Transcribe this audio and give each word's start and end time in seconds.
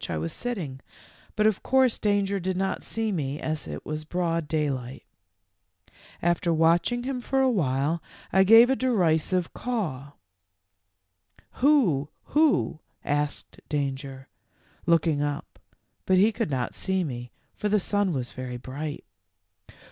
151 0.03 0.17
I 0.17 0.19
was 0.23 0.33
sitting, 0.33 0.79
but, 1.35 1.45
of 1.45 1.61
course, 1.61 1.99
Danger 1.99 2.39
did 2.39 2.57
not 2.57 2.81
see 2.81 3.11
me, 3.11 3.39
as 3.39 3.67
it 3.67 3.85
was 3.85 4.03
broad 4.03 4.47
daylight. 4.47 5.03
w 5.85 5.93
After 6.23 6.51
watching 6.51 7.03
him 7.03 7.21
for 7.21 7.39
a 7.39 7.51
while 7.51 8.01
I 8.33 8.43
gave 8.43 8.71
a 8.71 8.75
derisive 8.75 9.53
caw. 9.53 10.13
'Who, 11.59 12.09
who,' 12.23 12.79
asked 13.05 13.61
Danger, 13.69 14.27
looking 14.87 15.21
up, 15.21 15.59
but 16.07 16.17
he 16.17 16.31
could 16.31 16.49
not 16.49 16.73
see 16.73 17.03
me, 17.03 17.29
for 17.53 17.69
the 17.69 17.79
sun 17.79 18.11
was 18.11 18.31
very 18.31 18.57
bright. 18.57 19.03